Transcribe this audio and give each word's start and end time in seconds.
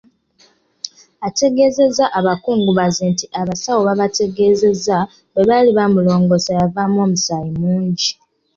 Ategeezezza 1.27 2.05
abakungubazi 2.19 3.01
nti 3.11 3.25
abasawo 3.39 3.79
baabategeeza 3.87 4.97
bwe 5.33 5.43
baali 5.49 5.69
bamulongoosa, 5.77 6.51
yavaamu 6.59 6.97
omusaayi 7.05 7.51
mungi. 7.61 8.09